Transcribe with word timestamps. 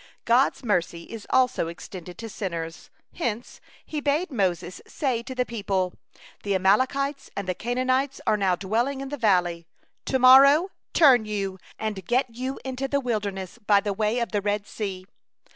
God's 0.25 0.63
mercy 0.63 1.03
is 1.03 1.27
also 1.29 1.67
extended 1.67 2.17
to 2.17 2.27
sinners, 2.27 2.89
hence 3.13 3.61
He 3.85 4.01
bade 4.01 4.31
Moses 4.31 4.81
say 4.87 5.21
to 5.21 5.35
the 5.35 5.45
people: 5.45 5.93
"The 6.41 6.55
Amalekites 6.55 7.29
and 7.37 7.47
the 7.47 7.53
Canaanites 7.53 8.19
are 8.25 8.35
now 8.35 8.55
dwelling 8.55 9.01
in 9.01 9.09
the 9.09 9.15
valley, 9.17 9.67
to 10.05 10.17
morrow 10.17 10.69
turn 10.95 11.25
you, 11.25 11.59
and 11.77 12.03
get 12.03 12.33
you 12.33 12.59
into 12.65 12.87
the 12.87 12.99
wilderness 12.99 13.59
by 13.59 13.79
the 13.79 13.93
way 13.93 14.17
of 14.17 14.31
the 14.31 14.41
Red 14.41 14.65
Sea." 14.65 15.05